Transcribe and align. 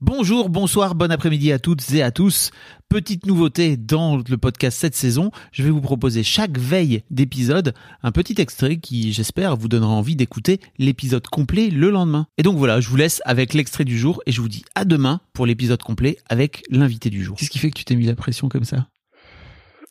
Bonjour, 0.00 0.48
bonsoir, 0.48 0.94
bon 0.94 1.10
après-midi 1.10 1.50
à 1.50 1.58
toutes 1.58 1.92
et 1.92 2.04
à 2.04 2.12
tous. 2.12 2.52
Petite 2.88 3.26
nouveauté 3.26 3.76
dans 3.76 4.18
le 4.18 4.38
podcast 4.38 4.78
cette 4.78 4.94
saison, 4.94 5.32
je 5.50 5.64
vais 5.64 5.70
vous 5.70 5.80
proposer 5.80 6.22
chaque 6.22 6.56
veille 6.56 7.02
d'épisode 7.10 7.74
un 8.04 8.12
petit 8.12 8.40
extrait 8.40 8.76
qui, 8.76 9.12
j'espère, 9.12 9.56
vous 9.56 9.66
donnera 9.66 9.90
envie 9.90 10.14
d'écouter 10.14 10.60
l'épisode 10.78 11.26
complet 11.26 11.68
le 11.68 11.90
lendemain. 11.90 12.28
Et 12.38 12.44
donc 12.44 12.56
voilà, 12.58 12.80
je 12.80 12.88
vous 12.88 12.94
laisse 12.94 13.20
avec 13.24 13.54
l'extrait 13.54 13.84
du 13.84 13.98
jour 13.98 14.22
et 14.24 14.30
je 14.30 14.40
vous 14.40 14.48
dis 14.48 14.64
à 14.76 14.84
demain 14.84 15.20
pour 15.32 15.46
l'épisode 15.46 15.82
complet 15.82 16.18
avec 16.28 16.62
l'invité 16.70 17.10
du 17.10 17.24
jour. 17.24 17.36
Qu'est-ce 17.36 17.50
qui 17.50 17.58
fait 17.58 17.70
que 17.70 17.78
tu 17.78 17.84
t'es 17.84 17.96
mis 17.96 18.06
la 18.06 18.14
pression 18.14 18.48
comme 18.48 18.62
ça? 18.62 18.86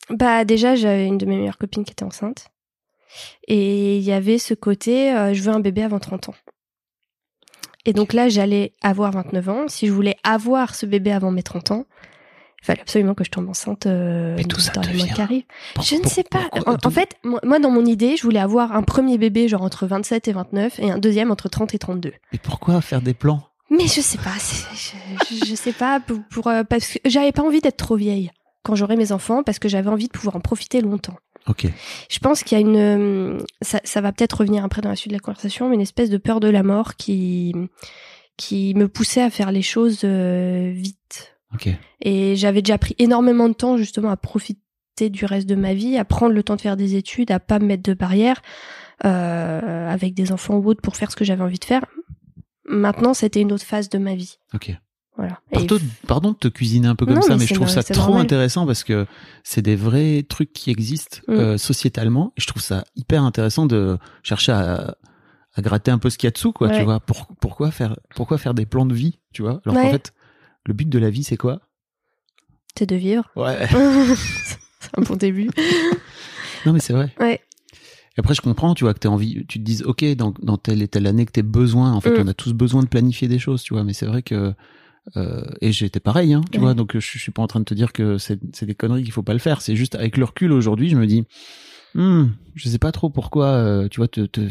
Bah 0.08 0.46
déjà, 0.46 0.74
j'avais 0.74 1.06
une 1.06 1.18
de 1.18 1.26
mes 1.26 1.36
meilleures 1.36 1.58
copines 1.58 1.84
qui 1.84 1.92
était 1.92 2.04
enceinte. 2.04 2.46
Et 3.46 3.98
il 3.98 4.04
y 4.04 4.12
avait 4.12 4.38
ce 4.38 4.54
côté, 4.54 5.12
euh, 5.14 5.34
je 5.34 5.42
veux 5.42 5.52
un 5.52 5.60
bébé 5.60 5.82
avant 5.82 5.98
30 5.98 6.30
ans. 6.30 6.34
Et 7.88 7.92
donc 7.92 8.12
là, 8.12 8.28
j'allais 8.28 8.72
avoir 8.82 9.12
29 9.12 9.48
ans. 9.48 9.64
Si 9.68 9.86
je 9.86 9.92
voulais 9.92 10.16
avoir 10.22 10.74
ce 10.74 10.84
bébé 10.86 11.10
avant 11.12 11.30
mes 11.30 11.42
30 11.42 11.70
ans, 11.70 11.86
il 12.60 12.64
fallait 12.66 12.80
absolument 12.80 13.14
que 13.14 13.24
je 13.24 13.30
tombe 13.30 13.48
enceinte 13.48 13.86
euh, 13.86 14.34
Mais 14.36 14.44
tout 14.44 14.60
ça 14.60 14.72
dans 14.72 14.80
les 14.82 14.92
mois 14.94 15.06
qui 15.06 15.20
arrivent. 15.22 15.44
Je 15.82 15.94
ne 15.96 16.04
sais 16.06 16.24
pas. 16.24 16.48
En, 16.66 16.72
en 16.72 16.76
d'où- 16.76 16.90
fait, 16.90 17.16
moi, 17.24 17.58
dans 17.60 17.70
mon 17.70 17.84
idée, 17.86 18.16
je 18.16 18.22
voulais 18.24 18.40
avoir 18.40 18.72
un 18.76 18.82
premier 18.82 19.16
bébé 19.16 19.48
genre 19.48 19.62
entre 19.62 19.86
27 19.86 20.28
et 20.28 20.32
29 20.32 20.78
et 20.80 20.90
un 20.90 20.98
deuxième 20.98 21.30
entre 21.30 21.48
30 21.48 21.74
et 21.74 21.78
32. 21.78 22.12
Mais 22.32 22.38
pourquoi 22.42 22.80
faire 22.80 23.00
des 23.00 23.14
plans? 23.14 23.42
Mais 23.70 23.86
je 23.86 24.00
sais 24.00 24.18
pas, 24.18 24.34
je, 24.74 25.46
je- 25.46 25.54
sais 25.54 25.72
pas 25.72 26.00
pour, 26.00 26.18
pour, 26.30 26.46
euh, 26.48 26.64
parce 26.64 26.88
que 26.88 26.98
j'avais 27.04 27.32
pas 27.32 27.42
envie 27.42 27.60
d'être 27.60 27.76
trop 27.76 27.96
vieille 27.96 28.30
quand 28.64 28.74
j'aurai 28.74 28.96
mes 28.96 29.12
enfants 29.12 29.42
parce 29.42 29.58
que 29.58 29.68
j'avais 29.68 29.88
envie 29.90 30.08
de 30.08 30.12
pouvoir 30.12 30.36
en 30.36 30.40
profiter 30.40 30.80
longtemps. 30.80 31.16
Ok. 31.46 31.66
Je 32.10 32.18
pense 32.18 32.42
qu'il 32.42 32.58
y 32.58 32.60
a 32.60 32.64
une, 32.64 33.42
ça, 33.62 33.80
ça 33.84 34.00
va 34.00 34.12
peut-être 34.12 34.40
revenir 34.40 34.64
après 34.64 34.82
dans 34.82 34.90
la 34.90 34.96
suite 34.96 35.10
de 35.10 35.16
la 35.16 35.20
conversation, 35.20 35.68
mais 35.68 35.76
une 35.76 35.80
espèce 35.80 36.10
de 36.10 36.18
peur 36.18 36.40
de 36.40 36.48
la 36.48 36.62
mort 36.62 36.96
qui 36.96 37.54
qui 38.36 38.72
me 38.74 38.88
poussait 38.88 39.22
à 39.22 39.30
faire 39.30 39.50
les 39.50 39.62
choses 39.62 40.02
euh, 40.04 40.70
vite. 40.72 41.36
Ok. 41.54 41.68
Et 42.02 42.36
j'avais 42.36 42.62
déjà 42.62 42.78
pris 42.78 42.94
énormément 42.98 43.48
de 43.48 43.54
temps 43.54 43.76
justement 43.76 44.10
à 44.10 44.16
profiter 44.16 44.60
du 45.00 45.24
reste 45.24 45.48
de 45.48 45.54
ma 45.54 45.74
vie, 45.74 45.96
à 45.98 46.04
prendre 46.04 46.34
le 46.34 46.42
temps 46.42 46.56
de 46.56 46.60
faire 46.60 46.76
des 46.76 46.94
études, 46.94 47.30
à 47.30 47.40
pas 47.40 47.58
me 47.58 47.66
mettre 47.66 47.82
de 47.82 47.94
barrières 47.94 48.40
euh, 49.04 49.88
avec 49.88 50.14
des 50.14 50.32
enfants 50.32 50.56
ou 50.56 50.66
autres 50.66 50.80
pour 50.80 50.96
faire 50.96 51.10
ce 51.10 51.16
que 51.16 51.24
j'avais 51.24 51.42
envie 51.42 51.58
de 51.58 51.64
faire. 51.64 51.84
Maintenant, 52.64 53.14
c'était 53.14 53.40
une 53.40 53.52
autre 53.52 53.64
phase 53.64 53.88
de 53.88 53.98
ma 53.98 54.14
vie. 54.14 54.38
Ok. 54.54 54.72
Voilà. 55.18 55.40
Pardon, 55.52 55.78
pardon 56.06 56.30
de 56.30 56.36
te 56.36 56.48
cuisiner 56.48 56.86
un 56.88 56.94
peu 56.94 57.04
comme 57.04 57.16
Non, 57.16 57.22
ça, 57.22 57.30
mais 57.34 57.38
mais 57.40 57.46
je 57.46 57.54
trouve 57.54 57.68
ça 57.68 57.82
trop 57.82 58.02
normal. 58.02 58.22
intéressant 58.22 58.66
parce 58.66 58.84
que 58.84 59.04
c'est 59.42 59.62
des 59.62 59.74
vrais 59.76 60.24
trucs 60.28 60.52
qui 60.52 60.70
existent 60.70 61.18
Mm. 61.26 61.32
euh, 61.32 61.58
sociétalement. 61.58 62.32
Et 62.36 62.40
je 62.40 62.46
trouve 62.46 62.62
ça 62.62 62.84
hyper 62.94 63.24
intéressant 63.24 63.66
de 63.66 63.98
chercher 64.22 64.52
à, 64.52 64.96
à 65.54 65.60
gratter 65.62 65.90
un 65.90 65.98
peu 65.98 66.08
ce 66.08 66.18
qu'il 66.18 66.28
y 66.28 66.28
a 66.28 66.30
dessous, 66.30 66.52
quoi. 66.52 66.70
Tu 66.70 66.82
vois, 66.84 67.00
Pour- 67.00 67.26
pourquoi 67.40 67.70
faire, 67.72 67.96
pourquoi 68.14 68.38
faire 68.38 68.54
des 68.54 68.64
plans 68.64 68.86
de 68.86 68.94
vie, 68.94 69.18
tu 69.32 69.42
vois? 69.42 69.60
Alors 69.66 69.76
qu'en 69.82 69.90
fait, 69.90 70.12
le 70.66 70.72
but 70.72 70.88
de 70.88 70.98
la 71.00 71.10
vie, 71.10 71.24
c'est 71.24 71.36
quoi? 71.36 71.60
C'est 72.78 72.86
de 72.88 72.94
vivre. 72.94 73.24
Ouais. 73.34 73.66
c'est 74.80 74.96
un 74.96 75.02
bon 75.02 75.16
début. 75.16 75.50
non, 76.64 76.72
mais 76.72 76.78
c'est 76.80 76.92
vrai. 76.92 77.12
Ouais. 77.18 77.40
Et 78.16 78.20
après, 78.20 78.34
je 78.34 78.40
comprends, 78.40 78.74
tu 78.74 78.84
vois, 78.84 78.94
que 78.94 79.00
t'as 79.00 79.08
envie, 79.08 79.44
tu 79.48 79.58
te 79.58 79.64
dises, 79.64 79.82
ok, 79.82 80.04
dans, 80.14 80.32
dans 80.42 80.58
telle 80.58 80.80
et 80.82 80.86
telle 80.88 81.08
année 81.08 81.26
que 81.26 81.32
t'aies 81.32 81.42
besoin. 81.42 81.92
En 81.92 82.00
fait, 82.00 82.10
Mm. 82.18 82.22
on 82.24 82.28
a 82.28 82.34
tous 82.34 82.52
besoin 82.52 82.82
de 82.84 82.88
planifier 82.88 83.26
des 83.26 83.40
choses, 83.40 83.62
tu 83.64 83.74
vois. 83.74 83.82
Mais 83.82 83.92
c'est 83.94 84.06
vrai 84.06 84.22
que 84.22 84.54
euh, 85.16 85.42
et 85.60 85.72
j'étais 85.72 86.00
pareil, 86.00 86.34
hein, 86.34 86.42
tu 86.52 86.58
Ouais. 86.58 86.64
vois. 86.64 86.74
Donc, 86.74 86.92
je, 86.94 87.00
je 87.00 87.18
suis 87.18 87.32
pas 87.32 87.42
en 87.42 87.46
train 87.46 87.60
de 87.60 87.64
te 87.64 87.74
dire 87.74 87.92
que 87.92 88.18
c'est 88.18 88.38
c'est 88.52 88.66
des 88.66 88.74
conneries 88.74 89.02
qu'il 89.04 89.12
faut 89.12 89.22
pas 89.22 89.32
le 89.32 89.38
faire. 89.38 89.60
C'est 89.62 89.76
juste 89.76 89.94
avec 89.94 90.16
le 90.16 90.24
recul 90.24 90.52
aujourd'hui, 90.52 90.88
je 90.88 90.96
me 90.96 91.06
dis, 91.06 91.24
hmm, 91.94 92.24
je 92.54 92.68
sais 92.68 92.78
pas 92.78 92.92
trop 92.92 93.10
pourquoi, 93.10 93.46
euh, 93.46 93.88
tu 93.88 93.98
vois, 94.00 94.08
te, 94.08 94.26
te 94.26 94.48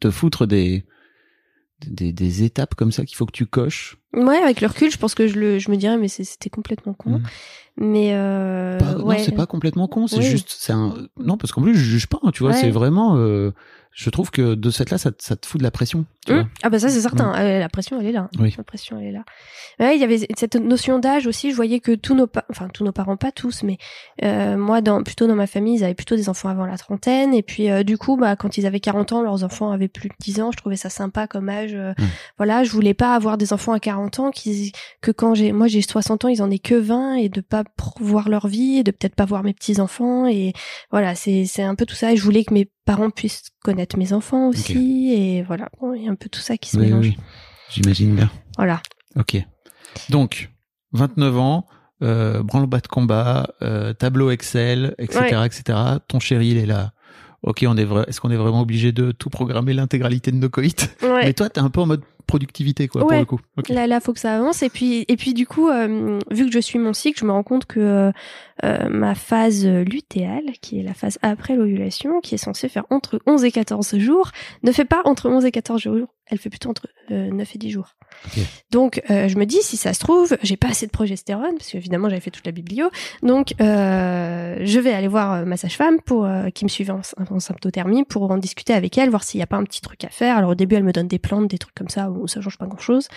te 0.00 0.10
foutre 0.10 0.46
des 0.46 0.84
des, 1.86 2.12
des 2.12 2.44
étapes 2.44 2.74
comme 2.76 2.92
ça 2.92 3.04
qu'il 3.04 3.16
faut 3.16 3.26
que 3.26 3.32
tu 3.32 3.46
coches. 3.46 3.98
Ouais, 4.14 4.38
avec 4.38 4.60
le 4.62 4.68
recul, 4.68 4.90
je 4.90 4.96
pense 4.96 5.14
que 5.14 5.26
je, 5.26 5.38
le, 5.38 5.58
je 5.58 5.70
me 5.70 5.76
dirais, 5.76 5.98
mais 5.98 6.08
c'était 6.08 6.48
complètement 6.48 6.94
con. 6.94 7.18
Mm. 7.18 7.22
Mais 7.76 8.10
euh, 8.14 8.78
Pas- 8.78 8.96
ouais. 8.98 9.18
Non, 9.18 9.22
c'est 9.24 9.32
pas 9.34 9.46
complètement 9.46 9.88
con. 9.88 10.06
C'est 10.06 10.18
Oui. 10.18 10.24
juste, 10.24 10.54
c'est 10.56 10.72
un. 10.72 10.94
Non, 11.18 11.36
parce 11.36 11.52
qu'en 11.52 11.60
plus, 11.62 11.74
je 11.74 11.82
juge 11.82 12.06
pas. 12.06 12.20
hein, 12.22 12.30
tu 12.32 12.42
vois, 12.42 12.52
Ouais. 12.52 12.60
c'est 12.60 12.70
vraiment. 12.70 13.16
Je 13.94 14.10
trouve 14.10 14.30
que 14.30 14.54
de 14.54 14.70
cette 14.70 14.90
là, 14.90 14.98
ça, 14.98 15.12
te- 15.12 15.22
ça 15.22 15.36
te 15.36 15.46
fout 15.46 15.58
de 15.60 15.62
la 15.64 15.70
pression. 15.70 16.04
Tu 16.26 16.32
vois. 16.32 16.46
Ah 16.62 16.70
bah 16.70 16.78
ça 16.78 16.88
c'est 16.88 17.00
certain, 17.00 17.34
Euh, 17.36 17.58
la 17.58 17.68
pression 17.68 18.00
elle 18.00 18.06
est 18.06 18.12
là. 18.12 18.28
Oui. 18.38 18.54
La 18.58 18.64
pression 18.64 18.98
elle 18.98 19.06
est 19.08 19.12
là. 19.12 19.24
Ouais, 19.78 19.94
il 19.96 20.00
y 20.00 20.04
avait 20.04 20.26
cette 20.36 20.56
notion 20.56 20.98
d'âge 20.98 21.26
aussi, 21.26 21.50
je 21.50 21.56
voyais 21.56 21.80
que 21.80 21.94
tous 21.94 22.14
nos 22.14 22.26
enfin 22.50 22.68
tous 22.72 22.82
nos 22.84 22.92
parents 22.92 23.16
pas 23.16 23.30
tous 23.32 23.62
mais 23.62 23.76
euh, 24.22 24.56
moi 24.56 24.80
dans 24.80 25.02
plutôt 25.02 25.26
dans 25.26 25.34
ma 25.36 25.46
famille, 25.46 25.76
ils 25.78 25.84
avaient 25.84 25.94
plutôt 25.94 26.16
des 26.16 26.28
enfants 26.28 26.48
avant 26.48 26.66
la 26.66 26.76
trentaine 26.78 27.34
et 27.34 27.42
puis 27.42 27.70
euh, 27.70 27.82
du 27.82 27.98
coup 27.98 28.16
bah 28.16 28.36
quand 28.36 28.56
ils 28.58 28.66
avaient 28.66 28.80
40 28.80 29.12
ans, 29.12 29.22
leurs 29.22 29.44
enfants 29.44 29.70
avaient 29.70 29.88
plus 29.88 30.08
de 30.08 30.14
10 30.20 30.40
ans, 30.40 30.50
je 30.50 30.56
trouvais 30.56 30.76
ça 30.76 30.90
sympa 30.90 31.26
comme 31.26 31.48
âge. 31.48 31.74
euh, 31.74 31.92
Hum. 31.98 32.06
Voilà, 32.38 32.64
je 32.64 32.70
voulais 32.70 32.94
pas 32.94 33.14
avoir 33.14 33.36
des 33.38 33.52
enfants 33.52 33.72
à 33.72 33.80
40 33.80 34.18
ans 34.18 34.30
qui 34.30 34.72
que 35.02 35.10
quand 35.12 35.34
j'ai 35.34 35.52
moi 35.52 35.68
j'ai 35.68 35.82
60 35.82 36.24
ans, 36.24 36.28
ils 36.28 36.42
en 36.42 36.50
aient 36.50 36.58
que 36.58 36.74
20 36.74 37.14
et 37.16 37.28
de 37.28 37.40
pas 37.40 37.62
voir 38.00 38.28
leur 38.28 38.48
vie 38.48 38.78
et 38.78 38.82
de 38.82 38.90
peut-être 38.90 39.14
pas 39.14 39.24
voir 39.26 39.42
mes 39.44 39.52
petits-enfants 39.54 40.26
et 40.26 40.52
voilà, 40.90 41.14
c'est 41.14 41.44
c'est 41.46 41.62
un 41.62 41.74
peu 41.74 41.84
tout 41.86 41.94
ça 41.94 42.12
et 42.12 42.16
je 42.16 42.22
voulais 42.24 42.44
que 42.44 42.54
mes 42.54 42.68
parents 42.84 43.10
puissent 43.10 43.50
connaître 43.62 43.98
mes 43.98 44.12
enfants 44.12 44.48
aussi 44.48 45.12
et 45.12 45.42
voilà, 45.42 45.68
Bon, 45.80 45.94
il 45.94 46.04
y 46.04 46.08
a 46.08 46.10
un 46.10 46.14
peu 46.16 46.28
tout 46.28 46.40
ça 46.40 46.56
qui 46.56 46.70
se 46.70 46.76
Oui, 46.78 46.86
mélange. 46.86 47.06
oui. 47.06 47.16
J'imagine 47.70 48.14
bien. 48.14 48.30
Voilà. 48.56 48.80
Ok. 49.16 49.36
Donc, 50.10 50.50
29 50.92 51.36
ans, 51.38 51.66
euh, 52.02 52.42
branle-bas 52.42 52.80
de 52.80 52.88
combat, 52.88 53.46
euh, 53.62 53.92
tableau 53.92 54.30
Excel, 54.30 54.94
etc., 54.98 55.20
Ouais. 55.36 55.46
etc. 55.46 55.78
Ton 56.08 56.18
chéri, 56.20 56.48
il 56.48 56.56
est 56.58 56.66
là. 56.66 56.92
Ok, 57.44 57.62
on 57.68 57.76
est 57.76 57.84
vrai. 57.84 58.04
Est-ce 58.08 58.20
qu'on 58.20 58.30
est 58.30 58.36
vraiment 58.36 58.62
obligé 58.62 58.92
de 58.92 59.12
tout 59.12 59.28
programmer 59.28 59.74
l'intégralité 59.74 60.30
de 60.32 60.36
nos 60.36 60.48
coïts? 60.48 60.74
Ouais. 61.02 61.26
Mais 61.26 61.32
toi, 61.34 61.50
t'es 61.50 61.60
un 61.60 61.68
peu 61.68 61.80
en 61.80 61.86
mode 61.86 62.00
productivité, 62.26 62.88
quoi, 62.88 63.02
pour 63.02 63.12
le 63.12 63.24
coup. 63.26 63.40
Là, 63.68 63.86
là, 63.86 64.00
faut 64.00 64.14
que 64.14 64.18
ça 64.18 64.34
avance. 64.34 64.62
Et 64.62 64.70
puis, 64.70 65.04
et 65.08 65.16
puis 65.16 65.34
du 65.34 65.46
coup, 65.46 65.68
euh, 65.68 66.18
vu 66.30 66.46
que 66.46 66.52
je 66.52 66.58
suis 66.58 66.78
mon 66.78 66.94
cycle, 66.94 67.20
je 67.20 67.26
me 67.26 67.32
rends 67.32 67.42
compte 67.42 67.66
que 67.66 67.80
euh, 67.80 68.12
euh, 68.64 68.88
ma 68.88 69.14
phase 69.14 69.66
lutéale, 69.66 70.52
qui 70.62 70.80
est 70.80 70.82
la 70.82 70.94
phase 70.94 71.18
après 71.20 71.54
l'ovulation, 71.54 72.20
qui 72.20 72.34
est 72.34 72.38
censée 72.38 72.70
faire 72.70 72.84
entre 72.88 73.20
11 73.26 73.44
et 73.44 73.52
14 73.52 73.98
jours, 73.98 74.30
ne 74.62 74.72
fait 74.72 74.86
pas 74.86 75.02
entre 75.04 75.28
11 75.28 75.44
et 75.44 75.52
14 75.52 75.82
jours. 75.82 76.08
Elle 76.26 76.38
fait 76.38 76.48
plutôt 76.48 76.70
entre 76.70 76.88
euh, 77.10 77.30
9 77.30 77.54
et 77.54 77.58
10 77.58 77.70
jours. 77.70 77.96
Donc, 78.70 79.02
euh, 79.10 79.28
je 79.28 79.36
me 79.36 79.44
dis, 79.44 79.60
si 79.62 79.76
ça 79.76 79.92
se 79.92 80.00
trouve, 80.00 80.36
j'ai 80.42 80.56
pas 80.56 80.68
assez 80.68 80.86
de 80.86 80.90
progestérone, 80.90 81.56
parce 81.58 81.70
qu'évidemment, 81.70 82.08
j'avais 82.08 82.20
fait 82.20 82.30
toute 82.30 82.46
la 82.46 82.52
biblio. 82.52 82.90
Donc, 83.22 83.54
euh, 83.60 84.56
je 84.62 84.80
vais 84.80 84.92
aller 84.92 85.08
voir 85.08 85.32
euh, 85.32 85.44
ma 85.44 85.56
sage-femme 85.56 86.00
pour 86.00 86.24
euh, 86.24 86.48
qui 86.48 86.64
me 86.64 86.70
suivait 86.70 86.92
en, 86.92 87.02
en 87.30 87.40
symptothermie 87.40 88.04
pour 88.04 88.30
en 88.30 88.38
discuter 88.38 88.72
avec 88.72 88.96
elle, 88.96 89.10
voir 89.10 89.22
s'il 89.22 89.38
n'y 89.38 89.42
a 89.42 89.46
pas 89.46 89.56
un 89.56 89.64
petit 89.64 89.82
truc 89.82 90.02
à 90.04 90.08
faire. 90.08 90.38
Alors, 90.38 90.50
au 90.50 90.54
début, 90.54 90.76
elle 90.76 90.84
me 90.84 90.92
donne 90.92 91.08
des 91.08 91.18
plantes, 91.18 91.48
des 91.48 91.58
trucs 91.58 91.74
comme 91.74 91.90
ça, 91.90 92.10
où 92.10 92.26
ça 92.26 92.40
change 92.40 92.56
pas 92.56 92.66
grand-chose. 92.66 93.08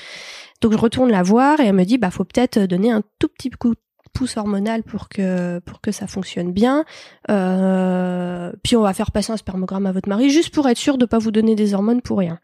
Donc, 0.62 0.74
je 0.74 0.78
retourne 0.78 1.09
la 1.09 1.24
voir 1.24 1.59
et 1.62 1.68
elle 1.68 1.75
me 1.75 1.85
dit, 1.85 1.97
bah, 1.97 2.12
faut 2.12 2.25
peut-être 2.25 2.59
donner 2.59 2.91
un 2.91 3.03
tout 3.19 3.29
petit 3.29 3.50
coup 3.51 3.74
de 3.74 3.79
pouce 4.18 4.35
hormonal 4.35 4.84
pour 4.84 5.09
que 5.09 5.59
pour 5.59 5.79
que 5.79 5.91
ça 5.91 6.07
fonctionne 6.07 6.51
bien. 6.51 6.85
Euh, 7.29 8.51
puis 8.63 8.75
on 8.75 8.81
va 8.81 8.94
faire 8.94 9.12
passer 9.12 9.31
un 9.31 9.38
spermogramme 9.38 9.85
à 9.85 9.91
votre 9.91 10.09
mari 10.09 10.31
juste 10.31 10.53
pour 10.53 10.68
être 10.68 10.78
sûr 10.78 10.97
de 10.97 11.06
pas 11.06 11.19
vous 11.19 11.31
donner 11.31 11.56
des 11.56 11.75
hormones 11.75 12.01
pour 12.01 12.18
rien. 12.18 12.39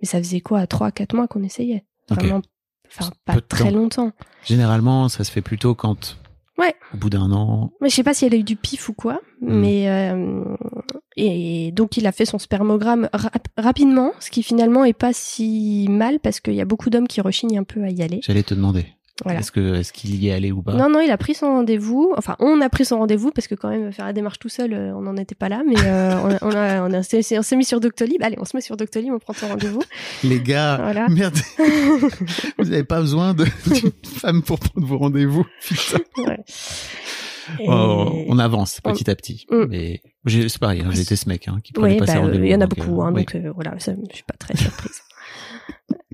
Mais 0.00 0.06
ça 0.06 0.18
faisait 0.18 0.40
quoi, 0.40 0.66
trois, 0.66 0.90
quatre 0.90 1.14
mois 1.14 1.26
qu'on 1.28 1.42
essayait? 1.42 1.84
Vraiment, 2.08 2.42
enfin 2.88 3.10
pas 3.24 3.40
très 3.40 3.64
temps. 3.70 3.76
longtemps. 3.76 4.12
Généralement, 4.44 5.08
ça 5.08 5.24
se 5.24 5.30
fait 5.32 5.42
plutôt 5.42 5.74
quand, 5.74 6.16
Ouais. 6.58 6.74
au 6.94 6.96
bout 6.96 7.10
d'un 7.10 7.30
an, 7.32 7.70
Mais 7.80 7.88
je 7.90 7.94
sais 7.96 8.02
pas 8.04 8.14
si 8.14 8.24
elle 8.24 8.34
a 8.34 8.36
eu 8.38 8.42
du 8.44 8.56
pif 8.56 8.88
ou 8.88 8.92
quoi. 8.94 9.20
Hmm. 9.40 9.58
Mais 9.60 9.88
euh, 9.90 10.44
et 11.16 11.72
donc 11.72 11.96
il 11.96 12.06
a 12.06 12.12
fait 12.12 12.24
son 12.24 12.38
spermogramme 12.38 13.08
rap- 13.12 13.48
rapidement, 13.56 14.12
ce 14.20 14.30
qui 14.30 14.42
finalement 14.42 14.84
est 14.84 14.92
pas 14.92 15.12
si 15.12 15.86
mal 15.90 16.20
parce 16.20 16.40
qu'il 16.40 16.54
y 16.54 16.60
a 16.60 16.64
beaucoup 16.64 16.88
d'hommes 16.90 17.08
qui 17.08 17.20
rechignent 17.20 17.58
un 17.58 17.64
peu 17.64 17.82
à 17.84 17.90
y 17.90 18.02
aller. 18.02 18.20
j'allais 18.22 18.42
te 18.42 18.54
demander. 18.54 18.86
Voilà. 19.24 19.40
Est-ce 19.40 19.50
que, 19.50 19.74
est-ce 19.76 19.94
qu'il 19.94 20.14
y 20.16 20.28
est 20.28 20.32
allé 20.32 20.52
ou 20.52 20.60
pas? 20.62 20.74
Non, 20.74 20.90
non, 20.90 21.00
il 21.00 21.10
a 21.10 21.16
pris 21.16 21.34
son 21.34 21.46
rendez-vous. 21.46 22.12
Enfin, 22.18 22.36
on 22.38 22.60
a 22.60 22.68
pris 22.68 22.84
son 22.84 22.98
rendez-vous 22.98 23.30
parce 23.30 23.48
que 23.48 23.54
quand 23.54 23.70
même 23.70 23.90
faire 23.90 24.04
la 24.04 24.12
démarche 24.12 24.38
tout 24.38 24.50
seul, 24.50 24.74
euh, 24.74 24.92
on 24.94 25.00
n'en 25.00 25.16
était 25.16 25.34
pas 25.34 25.48
là. 25.48 25.62
Mais 25.66 25.74
euh, 25.84 26.36
on 26.42 26.50
a, 26.50 26.82
on 26.86 26.92
a, 26.92 27.02
s'est 27.02 27.56
mis 27.56 27.64
sur 27.64 27.80
Doctolib. 27.80 28.22
Allez, 28.22 28.36
on 28.38 28.44
se 28.44 28.54
met 28.56 28.60
sur 28.60 28.76
Doctolib, 28.76 29.12
on 29.14 29.18
prend 29.18 29.32
son 29.32 29.48
rendez-vous. 29.48 29.80
Les 30.24 30.38
gars, 30.40 30.76
Voilà. 30.82 31.08
merde, 31.10 31.36
vous 32.58 32.64
n'avez 32.64 32.84
pas 32.84 33.00
besoin 33.00 33.32
de- 33.32 33.46
d'une 33.72 33.90
femme 34.04 34.42
pour 34.42 34.58
prendre 34.58 34.86
vos 34.86 34.98
rendez-vous. 34.98 35.46
Putain. 35.66 35.98
Ouais. 36.18 36.38
Et- 37.60 37.66
Oh, 37.68 38.24
on 38.28 38.38
avance 38.38 38.80
on- 38.84 38.92
petit 38.92 39.08
à 39.08 39.14
petit. 39.14 39.46
Mm. 39.50 39.64
Mais 39.70 40.02
c'est 40.26 40.58
pareil, 40.58 40.82
hein, 40.84 40.90
été 40.90 41.14
ce 41.16 41.28
mec 41.28 41.46
hein, 41.48 41.58
qui 41.62 41.72
prenait 41.72 41.92
Oui, 41.94 41.98
pas 42.00 42.06
ses 42.06 42.14
bah, 42.14 42.18
euh, 42.18 42.22
rendez-vous. 42.22 42.44
il 42.44 42.50
y 42.50 42.54
en 42.54 42.60
a 42.60 42.66
donc, 42.66 42.76
beaucoup, 42.78 43.00
euh, 43.00 43.04
hein, 43.04 43.12
oui. 43.14 43.24
donc 43.24 43.34
euh, 43.36 43.52
voilà, 43.54 43.78
ça, 43.78 43.92
je 44.10 44.14
suis 44.14 44.24
pas 44.24 44.34
très 44.38 44.56
surprise. 44.56 45.00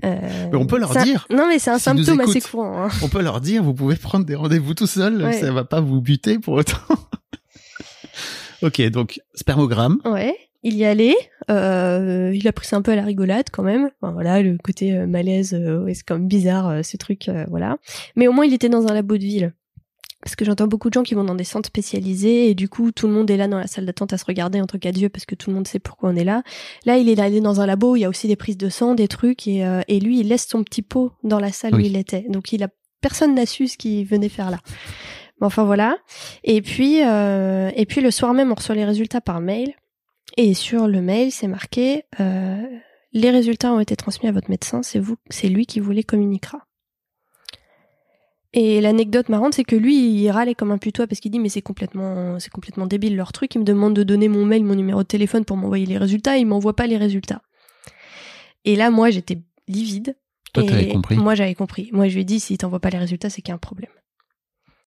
Euh, 0.05 0.49
Mais 0.51 0.57
on 0.57 0.65
peut 0.65 0.77
leur 0.79 0.97
un- 0.97 1.03
dire. 1.03 1.25
Non, 1.29 1.47
mais 1.47 1.59
c'est 1.59 1.69
un 1.69 1.75
nous 1.75 1.79
symptôme 2.03 2.19
assez 2.19 2.41
courant. 2.41 2.85
hein. 2.85 2.89
On 3.01 3.07
peut 3.07 3.21
leur 3.21 3.39
dire, 3.41 3.63
vous 3.63 3.73
pouvez 3.73 3.95
prendre 3.95 4.25
des 4.25 4.35
rendez-vous 4.35 4.73
tout 4.73 4.87
seul, 4.87 5.23
Ouais. 5.23 5.33
ça 5.33 5.51
va 5.51 5.63
pas 5.63 5.79
vous 5.81 6.01
buter 6.01 6.39
pour 6.39 6.55
autant. 6.55 6.77
ok, 8.61 8.81
donc 8.89 9.21
spermogramme. 9.35 9.99
Ouais, 10.05 10.35
il 10.63 10.75
y 10.75 10.85
allait. 10.85 11.15
Euh, 11.49 12.31
il 12.33 12.47
a 12.47 12.51
pris 12.53 12.67
ça 12.67 12.77
un 12.77 12.81
peu 12.81 12.91
à 12.91 12.95
la 12.95 13.03
rigolade 13.03 13.45
quand 13.51 13.63
même. 13.63 13.89
Enfin, 14.01 14.13
voilà, 14.13 14.41
le 14.41 14.57
côté 14.57 14.93
euh, 14.95 15.07
malaise, 15.07 15.53
euh, 15.53 15.83
ouais, 15.83 15.93
c'est 15.93 16.03
quand 16.03 16.15
même 16.17 16.27
bizarre 16.27 16.83
ce 16.83 16.97
truc, 16.97 17.29
voilà. 17.49 17.77
Mais 18.15 18.27
au 18.27 18.31
moins 18.33 18.45
il 18.45 18.53
était 18.53 18.69
dans 18.69 18.87
un 18.87 18.93
labo 18.93 19.17
de 19.17 19.23
ville. 19.23 19.53
Parce 20.23 20.35
que 20.37 20.45
j'entends 20.45 20.67
beaucoup 20.67 20.89
de 20.89 20.93
gens 20.93 21.03
qui 21.03 21.15
vont 21.15 21.25
dans 21.25 21.35
des 21.35 21.43
centres 21.43 21.67
spécialisés 21.67 22.49
et 22.49 22.55
du 22.55 22.69
coup 22.69 22.91
tout 22.91 23.07
le 23.07 23.13
monde 23.13 23.29
est 23.29 23.35
là 23.35 23.47
dans 23.47 23.57
la 23.57 23.67
salle 23.67 23.85
d'attente 23.85 24.13
à 24.13 24.17
se 24.17 24.23
regarder 24.25 24.61
entre 24.61 24.77
quatre 24.77 24.97
yeux 24.97 25.09
parce 25.09 25.25
que 25.25 25.35
tout 25.35 25.49
le 25.49 25.55
monde 25.55 25.67
sait 25.67 25.79
pourquoi 25.79 26.09
on 26.09 26.15
est 26.15 26.23
là. 26.23 26.43
Là 26.85 26.97
il 26.97 27.09
est 27.09 27.19
allé 27.19 27.41
dans 27.41 27.59
un 27.59 27.65
labo, 27.65 27.91
où 27.91 27.95
il 27.97 28.01
y 28.01 28.05
a 28.05 28.09
aussi 28.09 28.27
des 28.27 28.37
prises 28.37 28.57
de 28.57 28.69
sang, 28.69 28.95
des 28.95 29.09
trucs 29.09 29.47
et, 29.47 29.65
euh, 29.65 29.81
et 29.87 29.99
lui 29.99 30.19
il 30.19 30.29
laisse 30.29 30.47
son 30.47 30.63
petit 30.63 30.81
pot 30.81 31.11
dans 31.23 31.39
la 31.39 31.51
salle 31.51 31.75
où 31.75 31.79
il 31.79 31.97
était. 31.97 32.25
Donc 32.29 32.53
il 32.53 32.63
a 32.63 32.69
personne 33.01 33.35
n'a 33.35 33.45
su 33.45 33.67
ce 33.67 33.77
qu'il 33.77 34.05
venait 34.05 34.29
faire 34.29 34.49
là. 34.49 34.59
Mais 35.41 35.47
enfin 35.47 35.65
voilà. 35.65 35.97
Et 36.45 36.61
puis 36.61 37.03
euh, 37.03 37.69
et 37.75 37.85
puis 37.85 37.99
le 37.99 38.11
soir 38.11 38.33
même 38.33 38.51
on 38.51 38.55
reçoit 38.55 38.75
les 38.75 38.85
résultats 38.85 39.21
par 39.21 39.41
mail 39.41 39.73
et 40.37 40.53
sur 40.53 40.87
le 40.87 41.01
mail 41.01 41.31
c'est 41.33 41.47
marqué 41.47 42.03
euh, 42.21 42.61
les 43.13 43.29
résultats 43.29 43.71
ont 43.71 43.79
été 43.79 43.95
transmis 43.95 44.27
à 44.27 44.31
votre 44.31 44.49
médecin, 44.49 44.81
c'est 44.81 44.99
vous, 44.99 45.17
c'est 45.29 45.47
lui 45.47 45.65
qui 45.65 45.79
vous 45.79 45.91
les 45.91 46.03
communiquera. 46.03 46.59
Et 48.53 48.81
l'anecdote 48.81 49.29
marrante, 49.29 49.55
c'est 49.55 49.63
que 49.63 49.75
lui, 49.75 49.95
il 49.95 50.29
râlait 50.29 50.53
comme 50.53 50.71
un 50.71 50.77
putois 50.77 51.07
parce 51.07 51.19
qu'il 51.19 51.31
dit 51.31 51.39
mais 51.39 51.49
c'est 51.49 51.63
complètement, 51.63 52.39
c'est 52.39 52.51
complètement 52.51 52.85
débile 52.85 53.15
leur 53.15 53.31
truc. 53.31 53.55
Il 53.55 53.59
me 53.59 53.63
demande 53.63 53.95
de 53.95 54.03
donner 54.03 54.27
mon 54.27 54.45
mail, 54.45 54.63
mon 54.63 54.75
numéro 54.75 55.01
de 55.01 55.07
téléphone 55.07 55.43
pour 55.43 55.57
m'envoyer 55.57 55.87
les 55.87 55.97
résultats. 55.97 56.37
Il 56.37 56.45
m'envoie 56.45 56.75
pas 56.75 56.85
les 56.85 56.97
résultats. 56.97 57.41
Et 58.65 58.75
là, 58.75 58.91
moi, 58.91 59.09
j'étais 59.09 59.39
livide. 59.67 60.15
Toi, 60.53 60.63
Et 60.63 60.67
t'avais 60.67 60.87
compris. 60.89 61.15
Moi, 61.17 61.33
j'avais 61.33 61.55
compris. 61.55 61.89
Moi, 61.93 62.07
je 62.07 62.13
lui 62.13 62.21
ai 62.21 62.25
dit, 62.25 62.39
s'il 62.39 62.57
t'envoie 62.57 62.79
pas 62.79 62.91
les 62.91 62.99
résultats, 62.99 63.29
c'est 63.29 63.41
qu'il 63.41 63.49
y 63.49 63.53
a 63.53 63.55
un 63.55 63.57
problème. 63.57 63.89